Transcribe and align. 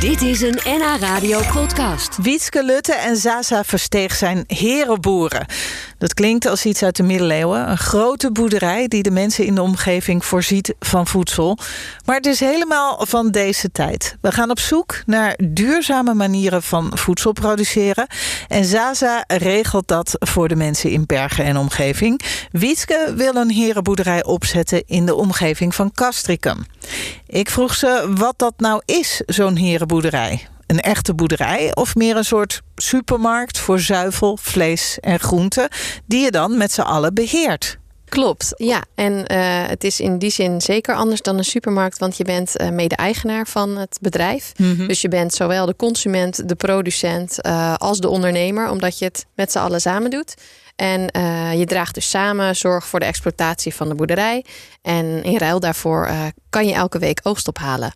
Dit 0.00 0.22
is 0.22 0.40
een 0.40 0.58
NH 0.64 1.00
Radio 1.00 1.40
podcast. 1.52 2.16
Wietske 2.22 2.64
Lutte 2.64 2.94
en 2.94 3.16
Zaza 3.16 3.64
Versteeg 3.64 4.14
zijn 4.14 4.44
herenboeren. 4.46 5.46
Dat 5.98 6.14
klinkt 6.14 6.46
als 6.46 6.64
iets 6.64 6.82
uit 6.82 6.96
de 6.96 7.02
middeleeuwen. 7.02 7.70
Een 7.70 7.78
grote 7.78 8.32
boerderij 8.32 8.88
die 8.88 9.02
de 9.02 9.10
mensen 9.10 9.44
in 9.44 9.54
de 9.54 9.62
omgeving 9.62 10.24
voorziet 10.24 10.74
van 10.78 11.06
voedsel. 11.06 11.58
Maar 12.04 12.16
het 12.16 12.26
is 12.26 12.40
helemaal 12.40 13.06
van 13.06 13.30
deze 13.30 13.72
tijd. 13.72 14.16
We 14.20 14.32
gaan 14.32 14.50
op 14.50 14.58
zoek 14.58 15.02
naar 15.06 15.38
duurzame 15.44 16.14
manieren 16.14 16.62
van 16.62 16.90
voedsel 16.94 17.32
produceren. 17.32 18.06
En 18.48 18.64
Zaza 18.64 19.24
regelt 19.26 19.88
dat 19.88 20.16
voor 20.18 20.48
de 20.48 20.56
mensen 20.56 20.90
in 20.90 21.06
Bergen 21.06 21.44
en 21.44 21.56
omgeving. 21.56 22.20
Wietske 22.52 23.12
wil 23.16 23.34
een 23.34 23.50
herenboerderij 23.50 24.24
opzetten 24.24 24.82
in 24.86 25.06
de 25.06 25.14
omgeving 25.14 25.74
van 25.74 25.92
Castricum. 25.92 26.64
Ik 27.26 27.50
vroeg 27.50 27.74
ze 27.74 28.12
wat 28.14 28.34
dat 28.38 28.54
nou 28.56 28.82
is, 28.84 29.22
zo'n 29.26 29.56
herenboerderij. 29.56 29.88
Een 30.66 30.80
echte 30.80 31.14
boerderij 31.14 31.74
of 31.74 31.94
meer 31.94 32.16
een 32.16 32.24
soort 32.24 32.60
supermarkt 32.76 33.58
voor 33.58 33.80
zuivel, 33.80 34.36
vlees 34.36 34.98
en 35.00 35.18
groenten... 35.20 35.68
die 36.06 36.24
je 36.24 36.30
dan 36.30 36.56
met 36.56 36.72
z'n 36.72 36.80
allen 36.80 37.14
beheert? 37.14 37.78
Klopt, 38.10 38.52
ja. 38.56 38.82
En 38.94 39.12
uh, 39.12 39.18
het 39.66 39.84
is 39.84 40.00
in 40.00 40.18
die 40.18 40.30
zin 40.30 40.60
zeker 40.60 40.94
anders 40.94 41.20
dan 41.20 41.38
een 41.38 41.44
supermarkt, 41.44 41.98
want 41.98 42.16
je 42.16 42.24
bent 42.24 42.60
uh, 42.60 42.68
mede-eigenaar 42.68 43.46
van 43.46 43.76
het 43.76 43.98
bedrijf. 44.00 44.52
Mm 44.56 44.76
-hmm. 44.76 44.86
Dus 44.86 45.00
je 45.00 45.08
bent 45.08 45.34
zowel 45.34 45.66
de 45.66 45.76
consument, 45.76 46.48
de 46.48 46.54
producent 46.54 47.36
uh, 47.46 47.74
als 47.74 47.98
de 47.98 48.08
ondernemer, 48.08 48.70
omdat 48.70 48.98
je 48.98 49.04
het 49.04 49.26
met 49.34 49.52
z'n 49.52 49.58
allen 49.58 49.80
samen 49.80 50.10
doet. 50.10 50.34
En 50.76 51.00
je 51.58 51.64
draagt 51.66 51.94
dus 51.94 52.10
samen 52.10 52.56
zorg 52.56 52.86
voor 52.86 53.00
de 53.00 53.06
exploitatie 53.06 53.74
van 53.74 53.88
de 53.88 53.94
boerderij. 53.94 54.44
En 54.82 55.22
in 55.22 55.38
ruil 55.38 55.60
daarvoor 55.60 56.10
kan 56.50 56.66
je 56.66 56.74
elke 56.74 56.98
week 56.98 57.20
oogst 57.22 57.48
ophalen. 57.48 57.92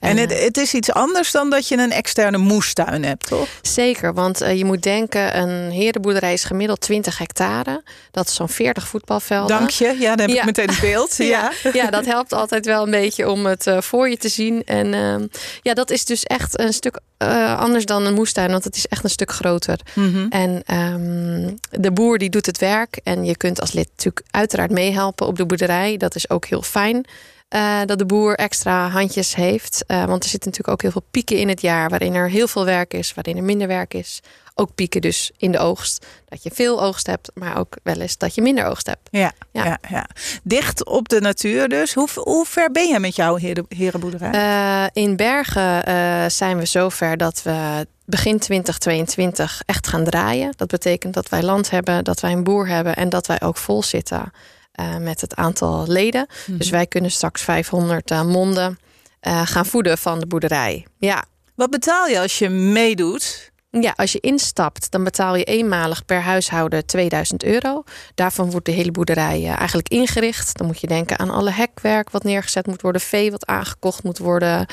En 0.00 0.16
het, 0.16 0.42
het, 0.42 0.56
is 0.56 0.74
iets 0.74 0.92
anders 0.92 1.30
dan 1.30 1.50
dat 1.50 1.68
je 1.68 1.76
een 1.76 1.92
externe 1.92 2.38
moestuin 2.38 3.04
hebt, 3.04 3.26
toch? 3.26 3.48
Zeker, 3.62 4.14
want 4.14 4.42
uh, 4.42 4.56
je 4.56 4.64
moet 4.64 4.82
denken, 4.82 5.38
een 5.38 5.70
herenboerderij 5.70 6.32
is 6.32 6.44
gemiddeld 6.44 6.80
20 6.80 7.18
hectare. 7.18 7.82
Dat 8.10 8.28
is 8.28 8.34
zo'n 8.34 8.48
40 8.48 8.88
voetbalvelden. 8.88 9.58
Dank 9.58 9.70
je, 9.70 9.96
ja, 9.98 10.16
dan 10.16 10.26
heb 10.26 10.36
ja. 10.36 10.40
ik 10.40 10.44
meteen 10.44 10.68
het 10.68 10.80
beeld. 10.80 11.16
ja. 11.26 11.52
ja. 11.62 11.70
Ja, 11.72 11.90
dat 11.90 12.04
helpt 12.04 12.32
altijd 12.32 12.66
wel 12.66 12.82
een 12.82 12.90
beetje 12.90 13.30
om 13.30 13.46
het 13.46 13.66
uh, 13.66 13.80
voor 13.80 14.08
je 14.08 14.16
te 14.16 14.28
zien. 14.28 14.64
En 14.64 14.92
uh, 14.92 15.28
ja, 15.62 15.74
dat 15.74 15.90
is 15.90 16.04
dus 16.04 16.22
echt 16.22 16.58
een 16.60 16.72
stuk 16.72 17.00
uh, 17.18 17.58
anders 17.58 17.84
dan 17.84 18.06
een 18.06 18.14
moestuin, 18.14 18.50
want 18.50 18.64
het 18.64 18.76
is 18.76 18.86
echt 18.86 19.04
een 19.04 19.10
stuk 19.10 19.32
groter. 19.32 19.78
Mm 19.94 20.12
-hmm. 20.12 20.26
En 20.28 20.76
um, 20.76 21.58
de 21.70 21.92
boer 21.92 22.18
die 22.18 22.30
doet 22.30 22.46
het 22.46 22.58
werk 22.58 23.00
en 23.02 23.24
je 23.24 23.36
kunt 23.36 23.60
als 23.60 23.72
lid 23.72 23.88
natuurlijk 23.88 24.26
uiteraard 24.30 24.70
meehelpen 24.70 25.26
op 25.26 25.36
de 25.36 25.46
boerderij. 25.46 25.96
Dat 25.96 26.14
is 26.14 26.30
ook 26.30 26.46
heel 26.46 26.62
fijn. 26.62 27.06
Uh, 27.54 27.80
dat 27.84 27.98
de 27.98 28.06
boer 28.06 28.34
extra 28.34 28.88
handjes 28.88 29.34
heeft. 29.34 29.84
Uh, 29.86 30.04
want 30.04 30.22
er 30.24 30.28
zitten 30.28 30.50
natuurlijk 30.50 30.68
ook 30.76 30.82
heel 30.82 30.90
veel 30.90 31.08
pieken 31.10 31.36
in 31.36 31.48
het 31.48 31.60
jaar... 31.60 31.88
waarin 31.88 32.14
er 32.14 32.30
heel 32.30 32.48
veel 32.48 32.64
werk 32.64 32.94
is, 32.94 33.14
waarin 33.14 33.36
er 33.36 33.42
minder 33.42 33.68
werk 33.68 33.94
is. 33.94 34.20
Ook 34.54 34.74
pieken 34.74 35.00
dus 35.00 35.30
in 35.36 35.52
de 35.52 35.58
oogst. 35.58 36.06
Dat 36.28 36.42
je 36.42 36.50
veel 36.54 36.82
oogst 36.82 37.06
hebt, 37.06 37.30
maar 37.34 37.58
ook 37.58 37.76
wel 37.82 38.00
eens 38.00 38.18
dat 38.18 38.34
je 38.34 38.42
minder 38.42 38.64
oogst 38.64 38.86
hebt. 38.86 39.08
Ja, 39.10 39.32
ja. 39.52 39.64
ja, 39.64 39.78
ja. 39.88 40.06
Dicht 40.42 40.84
op 40.84 41.08
de 41.08 41.20
natuur 41.20 41.68
dus. 41.68 41.94
Hoe, 41.94 42.08
hoe 42.14 42.46
ver 42.46 42.70
ben 42.70 42.88
je 42.88 42.98
met 42.98 43.16
jouw 43.16 43.36
heren, 43.36 43.66
herenboerderij? 43.68 44.32
Uh, 44.34 45.02
in 45.02 45.16
Bergen 45.16 46.30
zijn 46.30 46.58
we 46.58 46.64
zover 46.64 47.16
dat 47.16 47.42
we 47.42 47.86
begin 48.04 48.38
2022 48.38 49.62
echt 49.66 49.86
gaan 49.86 50.04
draaien. 50.04 50.52
Dat 50.56 50.68
betekent 50.68 51.14
dat 51.14 51.28
wij 51.28 51.42
land 51.42 51.70
hebben, 51.70 52.04
dat 52.04 52.20
wij 52.20 52.32
een 52.32 52.44
boer 52.44 52.68
hebben... 52.68 52.96
en 52.96 53.08
dat 53.08 53.26
wij 53.26 53.42
ook 53.42 53.56
vol 53.56 53.82
zitten... 53.82 54.32
Uh, 54.80 54.96
met 54.96 55.20
het 55.20 55.34
aantal 55.34 55.86
leden. 55.86 56.26
Mm 56.28 56.44
-hmm. 56.44 56.58
Dus 56.58 56.70
wij 56.70 56.86
kunnen 56.86 57.10
straks 57.10 57.42
500 57.42 58.10
uh, 58.10 58.22
monden 58.22 58.78
uh, 59.22 59.42
gaan 59.44 59.66
voeden 59.66 59.98
van 59.98 60.20
de 60.20 60.26
boerderij. 60.26 60.86
Ja. 60.98 61.24
Wat 61.54 61.70
betaal 61.70 62.06
je 62.06 62.20
als 62.20 62.38
je 62.38 62.48
meedoet? 62.48 63.52
Ja, 63.70 63.92
als 63.96 64.12
je 64.12 64.20
instapt, 64.20 64.90
dan 64.90 65.04
betaal 65.04 65.36
je 65.36 65.44
eenmalig 65.44 66.04
per 66.04 66.20
huishouden 66.20 66.86
2000 66.86 67.44
euro. 67.44 67.82
Daarvan 68.14 68.50
wordt 68.50 68.66
de 68.66 68.72
hele 68.72 68.90
boerderij 68.90 69.46
eigenlijk 69.46 69.88
ingericht. 69.88 70.58
Dan 70.58 70.66
moet 70.66 70.80
je 70.80 70.86
denken 70.86 71.18
aan 71.18 71.30
alle 71.30 71.50
hekwerk 71.50 72.10
wat 72.10 72.24
neergezet 72.24 72.66
moet 72.66 72.82
worden, 72.82 73.00
vee 73.00 73.30
wat 73.30 73.46
aangekocht 73.46 74.02
moet 74.02 74.18
worden. 74.18 74.66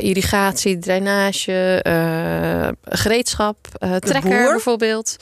irrigatie, 0.00 0.78
drainage, 0.78 1.80
gereedschap, 2.84 3.56
trekker 3.98 4.50
bijvoorbeeld. 4.50 5.16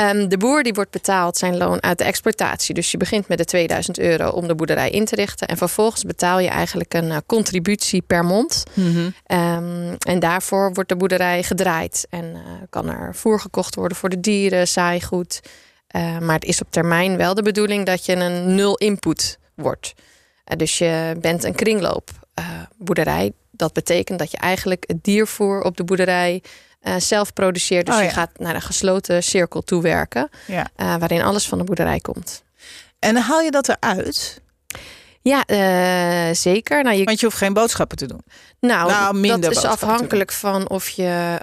Um, 0.00 0.28
de 0.28 0.36
boer 0.36 0.62
die 0.62 0.74
wordt 0.74 0.90
betaald 0.90 1.36
zijn 1.36 1.56
loon 1.56 1.82
uit 1.82 1.98
de 1.98 2.04
exploitatie. 2.04 2.74
Dus 2.74 2.90
je 2.90 2.96
begint 2.96 3.28
met 3.28 3.38
de 3.38 3.44
2000 3.44 3.98
euro 3.98 4.28
om 4.28 4.48
de 4.48 4.54
boerderij 4.54 4.90
in 4.90 5.04
te 5.04 5.14
richten. 5.14 5.48
En 5.48 5.56
vervolgens 5.56 6.02
betaal 6.02 6.38
je 6.38 6.48
eigenlijk 6.48 6.94
een 6.94 7.04
uh, 7.04 7.16
contributie 7.26 8.02
per 8.02 8.24
mond. 8.24 8.62
Mm 8.74 8.94
-hmm. 8.94 9.14
um, 9.38 9.96
en 9.98 10.18
daarvoor 10.18 10.72
wordt 10.74 10.88
de 10.88 10.96
boerderij 10.96 11.42
gedraaid. 11.42 12.06
En 12.10 12.24
uh, 12.24 12.40
kan 12.70 12.88
er 12.88 13.14
voer 13.14 13.40
gekocht 13.40 13.74
worden 13.74 13.96
voor 13.96 14.08
de 14.08 14.20
dieren, 14.20 14.68
saaigoed. 14.68 15.40
Uh, 15.96 16.18
maar 16.18 16.34
het 16.34 16.44
is 16.44 16.60
op 16.60 16.70
termijn 16.70 17.16
wel 17.16 17.34
de 17.34 17.42
bedoeling 17.42 17.86
dat 17.86 18.04
je 18.04 18.16
een 18.16 18.54
nul 18.54 18.76
input 18.76 19.38
wordt. 19.54 19.94
dus 20.56 20.78
je 20.78 21.16
bent 21.20 21.44
een 21.44 21.54
kringloopboerderij. 21.54 23.32
Dat 23.50 23.72
betekent 23.72 24.18
dat 24.18 24.30
je 24.30 24.36
eigenlijk 24.36 24.84
het 24.86 25.04
diervoer 25.04 25.62
op 25.62 25.76
de 25.76 25.84
boerderij 25.84 26.42
uh, 26.86 26.94
zelf 26.98 27.32
produceert. 27.32 27.86
Dus 27.86 27.94
oh, 27.94 28.00
ja. 28.00 28.06
je 28.06 28.12
gaat 28.12 28.30
naar 28.36 28.54
een 28.54 28.62
gesloten 28.62 29.22
cirkel 29.22 29.62
toewerken. 29.62 30.28
Ja. 30.46 30.66
Uh, 30.76 30.96
waarin 30.96 31.22
alles 31.22 31.48
van 31.48 31.58
de 31.58 31.64
boerderij 31.64 32.00
komt. 32.00 32.42
En 32.98 33.16
haal 33.16 33.40
je 33.40 33.50
dat 33.50 33.68
eruit? 33.68 34.40
Ja, 35.22 35.44
uh, 35.46 36.34
zeker. 36.34 36.82
Nou, 36.82 36.96
je... 36.96 37.04
Want 37.04 37.20
je 37.20 37.26
hoeft 37.26 37.38
geen 37.38 37.52
boodschappen 37.52 37.96
te 37.96 38.06
doen. 38.06 38.22
Nou, 38.60 38.90
nou 38.90 39.40
dat 39.40 39.50
is 39.50 39.64
afhankelijk 39.64 40.32
van 40.32 40.68
of 40.68 40.88
je 40.88 41.38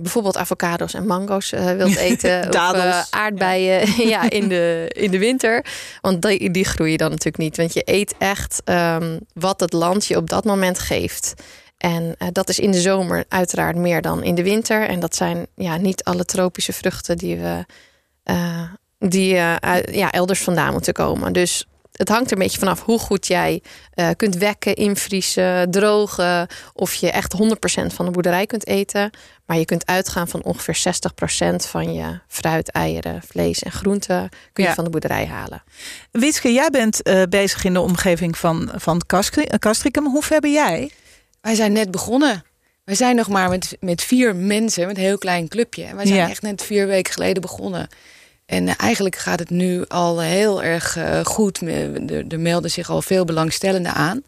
bijvoorbeeld 0.00 0.36
avocado's 0.36 0.94
en 0.94 1.06
mango's 1.06 1.50
wilt 1.50 1.96
eten. 2.10 2.48
of 2.48 3.06
aardbeien 3.10 3.92
ja, 4.08 4.30
in, 4.30 4.48
de, 4.48 4.90
in 4.94 5.10
de 5.10 5.18
winter. 5.18 5.64
Want 6.00 6.22
die, 6.22 6.50
die 6.50 6.64
groeien 6.64 6.98
dan 6.98 7.10
natuurlijk 7.10 7.38
niet. 7.38 7.56
Want 7.56 7.74
je 7.74 7.82
eet 7.84 8.14
echt 8.18 8.62
um, 8.64 9.18
wat 9.34 9.60
het 9.60 9.72
land 9.72 10.06
je 10.06 10.16
op 10.16 10.30
dat 10.30 10.44
moment 10.44 10.78
geeft. 10.78 11.34
En 11.76 12.14
uh, 12.18 12.28
dat 12.32 12.48
is 12.48 12.58
in 12.58 12.70
de 12.70 12.80
zomer 12.80 13.24
uiteraard 13.28 13.76
meer 13.76 14.02
dan 14.02 14.22
in 14.22 14.34
de 14.34 14.42
winter. 14.42 14.88
En 14.88 15.00
dat 15.00 15.16
zijn 15.16 15.46
ja, 15.54 15.76
niet 15.76 16.04
alle 16.04 16.24
tropische 16.24 16.72
vruchten 16.72 17.16
die 17.16 17.36
we 17.36 17.64
uh, 18.24 18.62
die 18.98 19.34
uh, 19.34 19.56
ja, 19.90 20.10
elders 20.10 20.40
vandaan 20.40 20.72
moeten 20.72 20.92
komen. 20.92 21.32
Dus 21.32 21.66
het 21.92 22.08
hangt 22.08 22.26
er 22.26 22.36
een 22.36 22.42
beetje 22.42 22.58
vanaf 22.58 22.82
hoe 22.82 22.98
goed 22.98 23.26
jij 23.26 23.62
kunt 24.16 24.36
wekken, 24.36 24.74
invriezen, 24.74 25.70
drogen. 25.70 26.46
Of 26.72 26.94
je 26.94 27.10
echt 27.10 27.34
100% 27.82 27.86
van 27.86 28.04
de 28.04 28.10
boerderij 28.10 28.46
kunt 28.46 28.66
eten. 28.66 29.10
Maar 29.46 29.58
je 29.58 29.64
kunt 29.64 29.86
uitgaan 29.86 30.28
van 30.28 30.42
ongeveer 30.42 30.78
60% 31.52 31.54
van 31.56 31.94
je 31.94 32.20
fruit, 32.28 32.70
eieren, 32.70 33.22
vlees 33.26 33.62
en 33.62 33.72
groenten 33.72 34.28
kun 34.52 34.64
je 34.64 34.68
ja. 34.68 34.74
van 34.74 34.84
de 34.84 34.90
boerderij 34.90 35.26
halen. 35.26 35.62
Witske, 36.10 36.52
jij 36.52 36.70
bent 36.70 37.02
bezig 37.28 37.64
in 37.64 37.72
de 37.72 37.80
omgeving 37.80 38.38
van, 38.38 38.70
van 38.74 39.02
Castricum. 39.58 40.06
Hoe 40.06 40.22
ver 40.22 40.40
ben 40.40 40.52
jij? 40.52 40.90
Wij 41.46 41.54
zijn 41.54 41.72
net 41.72 41.90
begonnen. 41.90 42.44
Wij 42.84 42.94
zijn 42.94 43.16
nog 43.16 43.28
maar 43.28 43.48
met, 43.48 43.76
met 43.80 44.02
vier 44.02 44.36
mensen, 44.36 44.86
met 44.86 44.96
een 44.96 45.02
heel 45.02 45.18
klein 45.18 45.48
clubje. 45.48 45.84
En 45.84 45.96
wij 45.96 46.06
zijn 46.06 46.18
ja. 46.18 46.28
echt 46.28 46.42
net 46.42 46.62
vier 46.62 46.86
weken 46.86 47.12
geleden 47.12 47.42
begonnen. 47.42 47.88
En 48.46 48.66
uh, 48.66 48.72
eigenlijk 48.76 49.16
gaat 49.16 49.38
het 49.38 49.50
nu 49.50 49.84
al 49.88 50.20
heel 50.20 50.62
erg 50.62 50.96
uh, 50.96 51.24
goed. 51.24 51.60
Er, 51.60 52.26
er 52.28 52.40
melden 52.40 52.70
zich 52.70 52.90
al 52.90 53.02
veel 53.02 53.24
belangstellenden 53.24 53.92
aan. 53.92 54.22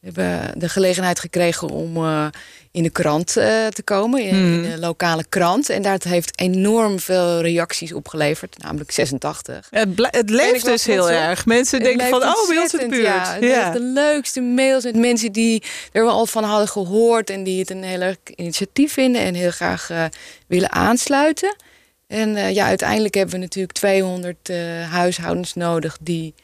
We 0.00 0.10
hebben 0.12 0.58
de 0.58 0.68
gelegenheid 0.68 1.20
gekregen 1.20 1.68
om 1.68 1.96
uh, 1.96 2.26
in 2.76 2.82
de 2.82 2.90
krant 2.90 3.36
uh, 3.36 3.66
te 3.66 3.82
komen, 3.84 4.22
in, 4.22 4.34
Hmm. 4.34 4.64
in, 4.64 4.70
de 4.70 4.78
lokale 4.78 5.24
krant. 5.28 5.68
En 5.68 5.82
dat 5.82 6.02
heeft 6.02 6.40
enorm 6.40 7.00
veel 7.00 7.40
reacties 7.40 7.92
opgeleverd, 7.92 8.58
namelijk 8.58 8.90
86. 8.90 9.66
Het, 9.70 9.88
het 9.96 10.30
leeft 10.30 10.64
dus 10.64 10.84
heel 10.84 11.10
erg. 11.10 11.46
Mensen 11.46 11.78
het 11.78 11.86
denken 11.86 12.08
van, 12.08 12.22
oh, 12.22 12.48
bij 12.48 12.58
ons 12.58 12.70
de 12.70 12.86
buurt. 12.88 13.02
Ja, 13.02 13.32
het 13.32 13.44
ja. 13.44 13.70
de 13.70 13.80
leukste 13.80 14.40
mails 14.40 14.84
met 14.84 14.96
mensen 14.96 15.32
die 15.32 15.62
er 15.92 16.04
wel 16.04 16.12
al 16.12 16.26
van 16.26 16.44
hadden 16.44 16.68
gehoord... 16.68 17.30
en 17.30 17.44
die 17.44 17.58
het 17.58 17.70
een 17.70 17.82
heel 17.82 18.00
erg 18.00 18.16
initiatief 18.34 18.92
vinden 18.92 19.22
en 19.22 19.34
heel 19.34 19.50
graag 19.50 19.90
uh, 19.90 20.04
willen 20.46 20.72
aansluiten. 20.72 21.56
En 22.06 22.28
uh, 22.28 22.54
ja, 22.54 22.66
uiteindelijk 22.66 23.14
hebben 23.14 23.34
we 23.34 23.40
natuurlijk 23.40 23.72
200 23.72 24.48
huishoudens 24.90 25.54
nodig... 25.54 25.96
die 26.00 26.34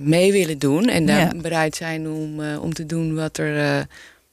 mee 0.00 0.32
willen 0.32 0.58
doen 0.58 0.88
en 0.88 1.06
daar 1.06 1.34
ja. 1.34 1.40
bereid 1.40 1.76
zijn 1.76 2.08
om, 2.08 2.56
om 2.56 2.74
te 2.74 2.86
doen 2.86 3.14
wat 3.14 3.38
er 3.38 3.86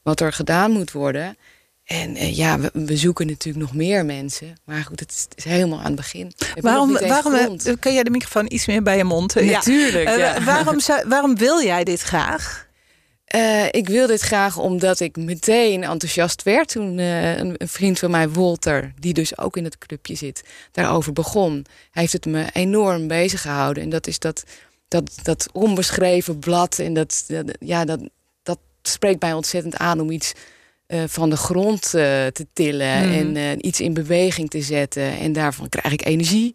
wat 0.04 0.20
er 0.20 0.32
gedaan 0.32 0.70
moet 0.70 0.92
worden. 0.92 1.36
En 1.84 2.16
uh, 2.16 2.36
ja, 2.36 2.60
we, 2.60 2.70
we, 2.72 2.96
zoeken 2.96 3.26
natuurlijk 3.26 3.64
nog 3.64 3.74
meer 3.74 4.04
mensen. 4.04 4.56
Maar 4.64 4.84
goed, 4.84 5.00
het 5.00 5.10
is, 5.10 5.20
het 5.28 5.34
is 5.36 5.44
helemaal 5.44 5.78
aan 5.78 5.84
het 5.84 5.94
begin. 5.94 6.32
Waarom, 6.60 6.92
waarom 6.92 7.58
kan 7.78 7.94
jij 7.94 8.02
de 8.02 8.10
microfoon 8.10 8.52
iets 8.52 8.66
meer 8.66 8.82
bij 8.82 8.96
je 8.96 9.04
mond? 9.04 9.34
Natuurlijk. 9.34 10.08
Ja. 10.08 10.16
Ja. 10.16 10.38
Uh, 10.38 10.46
waarom, 10.46 10.80
zou, 10.80 11.08
waarom 11.08 11.36
wil 11.36 11.62
jij 11.62 11.84
dit 11.84 12.00
graag? 12.00 12.66
Uh, 13.34 13.66
ik 13.70 13.88
wil 13.88 14.06
dit 14.06 14.20
graag 14.20 14.58
omdat 14.58 15.00
ik 15.00 15.16
meteen 15.16 15.82
enthousiast 15.82 16.42
werd 16.42 16.68
toen 16.68 16.98
een, 16.98 17.54
een, 17.58 17.68
vriend 17.68 17.98
van 17.98 18.10
mij, 18.10 18.28
Walter, 18.28 18.92
die 18.98 19.12
dus 19.12 19.38
ook 19.38 19.56
in 19.56 19.64
het 19.64 19.78
clubje 19.78 20.14
zit, 20.14 20.42
daarover 20.72 21.12
begon. 21.12 21.52
Hij 21.90 22.02
heeft 22.02 22.12
het 22.12 22.26
me 22.26 22.46
enorm 22.52 23.06
bezig 23.06 23.40
gehouden. 23.40 23.82
En 23.82 23.90
dat 23.90 24.06
is 24.06 24.18
dat, 24.18 24.44
dat, 24.88 25.10
dat 25.22 25.48
onbeschreven 25.52 26.38
blad 26.38 26.78
en 26.78 26.94
dat, 26.94 27.24
dat 27.26 27.56
ja, 27.60 27.84
dat, 27.84 28.00
spreekt 28.88 29.20
mij 29.20 29.32
ontzettend 29.32 29.76
aan 29.76 30.00
om 30.00 30.10
iets 30.10 30.32
eh, 30.86 31.02
van 31.06 31.30
de 31.30 31.36
grond 31.36 31.84
eh, 31.84 31.90
te 32.26 32.46
tillen 32.52 33.08
Mhm. 33.08 33.12
en 33.18 33.36
eh, 33.36 33.50
iets 33.60 33.80
in 33.80 33.94
beweging 33.94 34.50
te 34.50 34.60
zetten. 34.60 35.18
En 35.18 35.32
daarvan 35.32 35.68
krijg 35.68 35.92
ik 35.92 36.04
energie. 36.04 36.54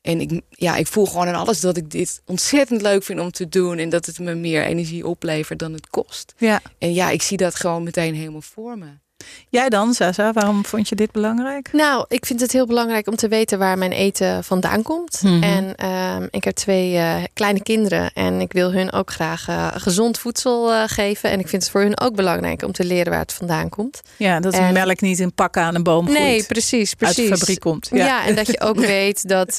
En 0.00 0.20
ik, 0.20 0.40
ja, 0.48 0.76
ik 0.76 0.86
voel 0.86 1.06
gewoon 1.06 1.26
aan 1.26 1.34
alles 1.34 1.60
dat 1.60 1.76
ik 1.76 1.90
dit 1.90 2.22
ontzettend 2.26 2.82
leuk 2.82 3.02
vind 3.02 3.20
om 3.20 3.30
te 3.30 3.48
doen. 3.48 3.78
En 3.78 3.88
dat 3.88 4.06
het 4.06 4.18
me 4.18 4.34
meer 4.34 4.64
energie 4.64 5.06
oplevert 5.06 5.58
dan 5.58 5.72
het 5.72 5.88
kost. 5.88 6.34
Ja. 6.36 6.60
En 6.78 6.94
ja, 6.94 7.10
ik 7.10 7.22
zie 7.22 7.36
dat 7.36 7.54
gewoon 7.54 7.82
meteen 7.82 8.14
helemaal 8.14 8.42
voor 8.42 8.78
me. 8.78 8.86
Jij 9.48 9.68
dan, 9.68 9.94
Sasa, 9.94 10.32
waarom 10.32 10.64
vond 10.64 10.88
je 10.88 10.94
dit 10.94 11.12
belangrijk? 11.12 11.68
Nou, 11.72 12.04
ik 12.08 12.26
vind 12.26 12.40
het 12.40 12.52
heel 12.52 12.66
belangrijk 12.66 13.06
om 13.06 13.16
te 13.16 13.28
weten 13.28 13.58
waar 13.58 13.78
mijn 13.78 13.92
eten 13.92 14.44
vandaan 14.44 14.82
komt. 14.82 15.20
Mhm. 15.22 15.42
En 15.42 15.74
ehm, 15.74 16.26
ik 16.30 16.44
heb 16.44 16.54
twee 16.54 16.96
eh, 16.96 17.16
kleine 17.32 17.62
kinderen 17.62 18.10
en 18.12 18.40
ik 18.40 18.52
wil 18.52 18.72
hun 18.72 18.92
ook 18.92 19.10
graag 19.10 19.48
eh, 19.48 19.68
gezond 19.74 20.18
voedsel 20.18 20.72
eh, 20.72 20.82
geven. 20.86 21.30
En 21.30 21.38
ik 21.40 21.48
vind 21.48 21.62
het 21.62 21.70
voor 21.70 21.80
hun 21.80 22.00
ook 22.00 22.14
belangrijk 22.14 22.62
om 22.62 22.72
te 22.72 22.84
leren 22.84 23.10
waar 23.12 23.20
het 23.20 23.32
vandaan 23.32 23.68
komt. 23.68 24.00
Ja, 24.16 24.40
dat 24.40 24.52
En- 24.54 24.72
melk 24.72 25.00
niet 25.00 25.18
in 25.20 25.34
pakken 25.34 25.62
aan 25.62 25.74
een 25.74 25.82
boom 25.82 26.04
groeit. 26.06 26.20
Nee, 26.20 26.44
precies, 26.44 26.88
uit 26.90 26.98
precies. 26.98 27.28
de 27.30 27.36
fabriek 27.36 27.60
komt. 27.60 27.88
Ja. 27.92 28.04
Ja, 28.06 28.26
en 28.26 28.34
dat 28.34 28.46
je 28.46 28.60
ook 28.60 28.76
weet 28.96 29.28
dat 29.28 29.56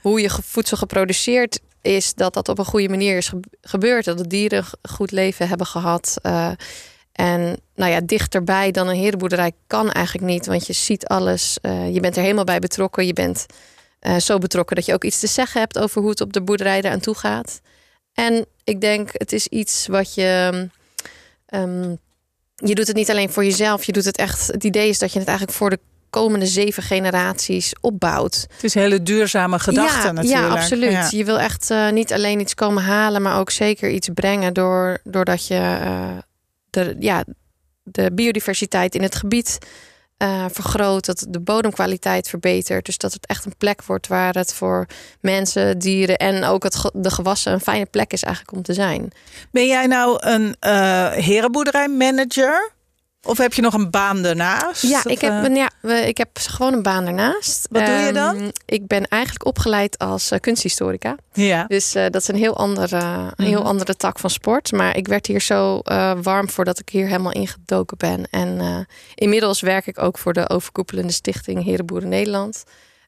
hoe 0.00 0.20
je 0.20 0.30
voedsel 0.44 0.76
geproduceerd 0.76 1.60
is, 1.82 2.14
dat 2.14 2.34
dat 2.34 2.48
op 2.48 2.58
een 2.58 2.64
goede 2.64 2.88
manier 2.88 3.16
is 3.16 3.28
ge- 3.28 3.40
gebeurd. 3.62 4.04
Dat 4.04 4.18
de 4.18 4.26
dieren 4.26 4.58
een 4.82 4.90
goed 4.90 5.10
leven 5.10 5.48
hebben 5.48 5.66
gehad. 5.66 6.16
En 7.18 7.60
nou 7.74 7.90
ja, 7.92 8.00
dichterbij 8.00 8.70
dan 8.70 8.88
een 8.88 8.96
herenboerderij 8.96 9.52
kan 9.66 9.90
eigenlijk 9.92 10.26
niet. 10.26 10.46
Want 10.46 10.66
je 10.66 10.72
ziet 10.72 11.06
alles. 11.06 11.58
eh, 11.62 11.94
je 11.94 12.00
bent 12.00 12.16
er 12.16 12.22
helemaal 12.22 12.44
bij 12.44 12.58
betrokken. 12.58 13.06
Je 13.06 13.12
bent 13.12 13.46
eh, 14.00 14.16
zo 14.16 14.38
betrokken 14.38 14.76
dat 14.76 14.86
je 14.86 14.92
ook 14.94 15.04
iets 15.04 15.20
te 15.20 15.26
zeggen 15.26 15.60
hebt 15.60 15.78
over 15.78 16.00
hoe 16.00 16.10
het 16.10 16.20
op 16.20 16.32
de 16.32 16.40
boerderij 16.42 16.78
eraan 16.78 17.00
toe 17.00 17.14
gaat. 17.14 17.60
En 18.12 18.46
ik 18.64 18.80
denk, 18.80 19.10
het 19.12 19.32
is 19.32 19.46
iets 19.46 19.86
wat 19.86 20.14
je. 20.14 20.68
ehm, 21.46 21.94
je 22.54 22.74
doet 22.74 22.86
het 22.86 22.96
niet 22.96 23.10
alleen 23.10 23.30
voor 23.30 23.44
jezelf. 23.44 23.84
Je 23.84 23.92
doet 23.92 24.04
het 24.04 24.16
echt. 24.16 24.46
Het 24.46 24.64
idee 24.64 24.88
is 24.88 24.98
dat 24.98 25.12
je 25.12 25.18
het 25.18 25.28
eigenlijk 25.28 25.58
voor 25.58 25.70
de 25.70 25.78
komende 26.10 26.46
zeven 26.46 26.82
generaties 26.82 27.72
opbouwt. 27.80 28.46
het 28.54 28.64
is 28.64 28.74
een 28.74 28.82
hele 28.82 29.02
duurzame 29.02 29.58
gedachte 29.58 30.06
ja, 30.06 30.12
natuurlijk. 30.12 30.46
Ja, 30.46 30.60
absoluut. 30.60 30.90
Ja. 30.90 31.08
Je 31.10 31.24
wil 31.24 31.38
echt 31.38 31.70
eh, 31.70 31.90
niet 31.90 32.12
alleen 32.12 32.40
iets 32.40 32.54
komen 32.54 32.82
halen, 32.82 33.22
maar 33.22 33.38
ook 33.38 33.50
zeker 33.50 33.90
iets 33.90 34.08
brengen 34.14 34.52
door, 34.54 34.98
doordat 35.04 35.46
je 35.46 35.78
de, 36.70 36.96
ja, 36.98 37.24
de 37.82 38.12
biodiversiteit 38.14 38.94
in 38.94 39.02
het 39.02 39.16
gebied 39.16 39.58
eh, 40.16 40.44
vergroot, 40.50 41.06
dat 41.06 41.26
de 41.28 41.40
bodemkwaliteit 41.40 42.28
verbetert. 42.28 42.84
Dus 42.86 42.98
dat 42.98 43.12
het 43.12 43.26
echt 43.26 43.44
een 43.44 43.56
plek 43.58 43.84
wordt 43.84 44.06
waar 44.06 44.34
het 44.34 44.54
voor 44.54 44.86
mensen, 45.20 45.78
dieren 45.78 46.16
en 46.16 46.44
ook 46.44 46.62
het, 46.62 46.90
de 46.92 47.10
gewassen 47.10 47.52
een 47.52 47.60
fijne 47.60 47.86
plek 47.86 48.12
is 48.12 48.22
eigenlijk 48.22 48.56
om 48.56 48.62
te 48.62 48.74
zijn. 48.74 49.10
Ben 49.50 49.66
jij 49.66 49.86
nou 49.86 50.16
een 50.20 50.56
eh 50.60 51.10
herenboerderijmanager? 51.10 52.76
Of 53.22 53.38
heb 53.38 53.52
je 53.52 53.62
nog 53.62 53.74
een 53.74 53.90
baan 53.90 54.22
daarnaast? 54.22 54.82
Ja, 54.82 55.00
ik 55.04 55.20
heb, 55.20 55.44
eh, 55.44 55.54
ja 55.56 55.70
ik 56.04 56.16
heb 56.18 56.28
gewoon 56.38 56.72
een 56.72 56.82
baan 56.82 57.06
ernaast. 57.06 57.68
Wat 57.70 57.86
doe 57.86 57.94
je 57.94 58.12
dan? 58.12 58.36
Ehm, 58.36 58.48
Ik 58.66 58.86
ben 58.86 59.08
eigenlijk 59.08 59.46
opgeleid 59.46 59.98
als 59.98 60.30
eh, 60.30 60.40
kunsthistorica. 60.40 61.16
ja. 61.32 61.64
Dus 61.66 61.94
eh, 61.94 62.02
dat 62.02 62.22
is 62.22 62.28
een 62.28 62.36
heel, 62.36 62.56
andere, 62.56 62.96
een 63.36 63.44
heel 63.46 63.58
Mhm. 63.58 63.68
andere 63.68 63.96
tak 63.96 64.18
van 64.18 64.30
sport. 64.30 64.72
Maar 64.72 64.96
ik 64.96 65.08
werd 65.08 65.26
hier 65.26 65.40
zo 65.40 65.80
warm 66.22 66.50
voor 66.50 66.64
dat 66.64 66.78
ik 66.78 66.88
hier 66.88 67.06
helemaal 67.06 67.32
ingedoken 67.32 67.96
ben. 67.96 68.30
En 68.30 68.86
inmiddels 69.14 69.60
werk 69.60 69.86
ik 69.86 69.98
ook 70.02 70.18
voor 70.18 70.32
de 70.32 70.48
overkoepelende 70.48 71.12
stichting 71.12 71.64
Herenboeren 71.64 72.08
Nederland. 72.08 72.64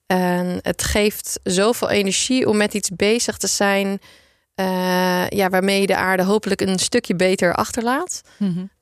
En 0.07 0.59
het 0.63 0.83
geeft 0.83 1.41
zoveel 1.43 1.91
energie 1.91 2.49
om 2.49 2.57
met 2.57 2.75
iets 2.75 2.91
bezig 2.97 3.37
te 3.37 3.47
zijn. 3.47 4.01
ja, 5.29 5.49
waarmee 5.49 5.81
je 5.81 5.87
de 5.87 5.97
aarde 5.97 6.23
hopelijk 6.23 6.61
een 6.61 6.79
stukje 6.79 7.15
beter 7.17 7.55
achterlaat. 7.55 8.21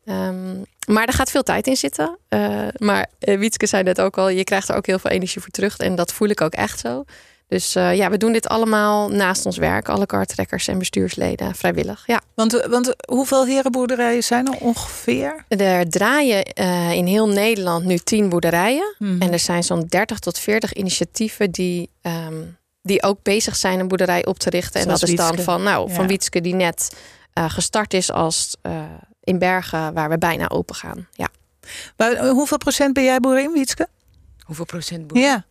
Ehm, 0.04 0.56
maar 0.88 1.06
er 1.06 1.12
gaat 1.12 1.31
veel 1.31 1.43
tijd 1.43 1.67
in 1.67 1.76
zitten. 1.76 2.19
Eh, 2.29 2.67
maar 2.76 3.11
uh, 3.20 3.38
Wietske 3.38 3.67
zei 3.67 3.82
net 3.82 4.00
ook 4.00 4.19
al, 4.19 4.29
je 4.29 4.44
krijgt 4.44 4.69
er 4.69 4.76
ook 4.76 4.87
heel 4.87 4.99
veel 4.99 5.11
energie 5.11 5.40
voor 5.40 5.50
terug. 5.50 5.79
En 5.79 5.94
dat 5.94 6.12
voel 6.12 6.29
ik 6.29 6.40
ook 6.40 6.52
echt 6.52 6.79
zo. 6.79 7.05
Dus 7.49 7.76
uh, 7.76 7.96
ja, 7.96 8.11
we 8.11 8.17
doen 8.17 8.32
dit 8.32 8.49
allemaal 8.49 9.08
naast 9.08 9.46
ons 9.46 9.56
werk. 9.56 9.88
Alle 9.88 10.06
kartrekkers 10.06 10.69
en 10.69 10.79
bestuursleden 10.79 11.55
vrijwillig. 11.55 12.02
Ja. 12.06 12.20
Want, 12.35 12.67
want 12.69 12.94
hoeveel 13.06 13.46
herenboerderijen 13.46 14.23
zijn 14.23 14.46
er 14.46 14.58
ongeveer? 14.61 15.44
Er 15.49 15.88
draaien 15.90 16.52
uh, 16.61 16.93
in 16.93 17.06
heel 17.06 17.29
Nederland 17.29 17.84
nu 17.84 17.99
tien 17.99 18.29
boerderijen. 18.29 18.94
Mhm. 18.99 19.23
En 19.23 19.32
er 19.32 19.38
zijn 19.38 19.64
zo'n 19.64 19.87
30 19.88 20.19
tot 20.19 20.38
40 20.38 20.73
initiatieven 20.73 21.50
die, 21.50 21.91
um, 22.02 22.56
die 22.82 23.02
ook 23.02 23.23
bezig 23.23 23.56
zijn 23.56 23.81
een 23.81 23.88
boerderij 23.88 24.26
op 24.26 24.38
te 24.38 24.50
richten. 24.50 24.82
Zoals 24.82 25.02
en 25.02 25.17
dat 25.17 25.19
is 25.19 25.37
dan 25.37 25.44
van, 25.44 25.62
nou, 25.62 25.88
Ja. 25.88 25.94
van 25.94 26.06
Wietske 26.06 26.41
die 26.41 26.55
net 26.55 26.96
uh, 27.38 27.50
gestart 27.50 27.94
is 27.94 28.12
als 28.12 28.56
in 29.28 29.38
Bergen, 29.38 29.94
waar 29.94 30.08
we 30.08 30.19
bijna 30.19 30.48
open 30.48 30.75
gaan. 30.75 31.08
Ja. 31.12 31.28
Maar, 31.96 32.28
hoeveel 32.28 32.58
procent 32.58 32.92
ben 32.92 33.04
jij 33.04 33.20
boerin, 33.20 33.52
Wietske? 33.52 33.88
Hoeveel 34.44 34.64
procent 34.64 35.06
boer? 35.06 35.19
Ja. 35.19 35.44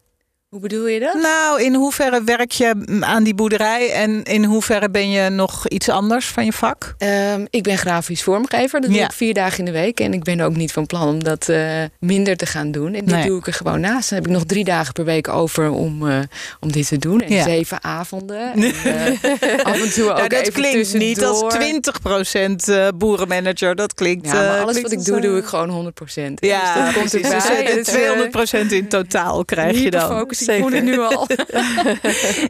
Hoe 0.49 0.59
bedoel 0.59 0.88
je 0.88 0.99
dat? 0.99 1.13
Nou, 1.13 1.61
in 1.63 1.73
hoeverre 1.73 2.23
werk 2.23 2.51
je 2.51 2.99
aan 2.99 3.23
die 3.23 3.33
boerderij 3.35 3.91
en 3.91 4.23
in 4.23 4.44
hoeverre 4.44 4.89
ben 4.89 5.09
je 5.09 5.29
nog 5.29 5.67
iets 5.67 5.89
anders 5.89 6.25
van 6.27 6.45
je 6.45 6.53
vak? 6.53 6.95
Um, 7.33 7.47
ik 7.49 7.63
ben 7.63 7.77
grafisch 7.77 8.23
vormgever. 8.23 8.81
Dat 8.81 8.89
doe 8.89 8.99
ik 8.99 9.11
vier 9.11 9.33
dagen 9.33 9.59
in 9.59 9.65
de 9.65 9.71
week. 9.71 9.99
En 9.99 10.13
ik 10.13 10.23
ben 10.23 10.41
ook 10.41 10.55
niet 10.55 10.71
van 10.71 10.85
plan 10.85 11.07
om 11.07 11.23
dat 11.23 11.47
uh, 11.49 11.83
minder 11.99 12.38
te 12.38 12.45
gaan 12.45 12.71
doen. 12.71 12.94
En 12.94 13.05
dit 13.05 13.15
Nee. 13.15 13.25
doe 13.25 13.39
ik 13.39 13.47
er 13.47 13.53
gewoon 13.53 13.79
naast. 13.79 14.09
Dan 14.09 14.17
heb 14.19 14.27
ik 14.27 14.33
nog 14.33 14.44
drie 14.45 14.63
dagen 14.63 14.94
per 14.94 15.05
week 15.05 15.27
over 15.27 15.69
om, 15.69 16.07
uh, 16.07 16.19
om 16.59 16.71
dit 16.71 16.88
te 16.88 16.97
doen. 16.97 17.21
En 17.21 17.33
Ja. 17.33 17.44
zeven 17.44 17.83
avonden. 17.83 18.51
En, 18.53 18.59
uh, 18.63 19.65
af 19.65 19.81
en 19.81 19.91
toe 19.94 20.09
ook 20.11 20.17
dat 20.17 20.31
even 20.31 20.53
klinkt 20.53 20.94
niet 20.94 21.23
als 21.23 21.39
tussendoor. 21.53 22.23
20% 22.63 22.67
eh, 22.69 22.88
boerenmanager. 22.97 23.75
Dat 23.75 23.94
klinkt. 23.94 24.25
Ja, 24.27 24.33
maar 24.33 24.55
eh, 24.55 24.61
alles 24.61 24.71
klinkt 24.79 24.81
wat 24.89 24.91
ik 24.99 25.05
doe, 25.05 25.15
eh, 25.15 25.21
doe 25.21 25.38
ik 25.38 25.45
gewoon 25.45 25.69
100%. 25.69 26.39
Ja, 26.39 26.73
dus 26.75 26.83
dat 26.85 26.94
komt 26.94 27.13
erbij. 27.13 27.29
Dus, 27.31 27.45
eh, 27.49 27.75
Het, 27.75 27.88
eh, 27.88 27.94
200% 27.94 28.71
in 28.71 28.88
totaal 28.88 29.45
krijg 29.45 29.79
je 29.83 29.91
dan. 29.91 30.01
Hyperfocus, 30.39 30.48
ik 30.48 30.62
voel 30.62 30.72
het 30.72 30.84
nu 30.84 31.00
al. 31.00 31.28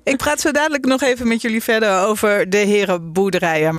Ik 0.12 0.18
praat 0.18 0.42
zo 0.42 0.52
dadelijk 0.52 0.86
nog 0.86 1.02
even 1.02 1.28
met 1.28 1.42
jullie 1.42 1.64
verder 1.64 2.00
over 2.00 2.50
de 2.50 2.58
herenboerderijen. 2.58 3.76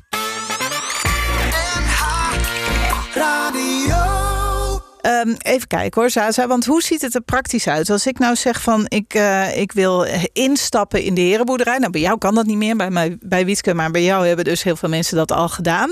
Um, 5.01 5.35
even 5.37 5.67
kijken 5.67 6.01
hoor, 6.01 6.09
Zaza. 6.09 6.47
Want 6.47 6.65
hoe 6.65 6.81
ziet 6.81 7.01
het 7.01 7.15
er 7.15 7.21
praktisch 7.21 7.67
uit? 7.67 7.89
Als 7.89 8.07
ik 8.07 8.19
nou 8.19 8.35
zeg 8.35 8.61
van 8.61 8.85
ik, 8.87 9.13
uh, 9.13 9.57
ik 9.57 9.71
wil 9.71 10.05
instappen 10.33 11.03
in 11.03 11.13
de 11.13 11.21
herenboerderij. 11.21 11.77
Nou, 11.77 11.91
bij 11.91 12.01
jou 12.01 12.17
kan 12.17 12.35
dat 12.35 12.45
niet 12.45 12.57
meer, 12.57 12.75
bij, 12.75 12.89
mij, 12.89 13.17
bij 13.19 13.45
Wietske. 13.45 13.73
Maar 13.73 13.91
bij 13.91 14.03
jou 14.03 14.27
hebben 14.27 14.45
dus 14.45 14.63
heel 14.63 14.75
veel 14.75 14.89
mensen 14.89 15.17
dat 15.17 15.31
al 15.31 15.49
gedaan. 15.49 15.91